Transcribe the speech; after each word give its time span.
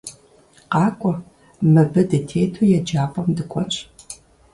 Къакӏуэ, 0.71 1.13
мыбы 1.73 2.01
дытету 2.09 2.69
еджапӏэм 2.77 3.27
дыкӏуэнщ! 3.37 3.75